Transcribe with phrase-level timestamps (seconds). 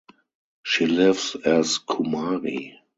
[0.63, 2.73] She lives as kumari.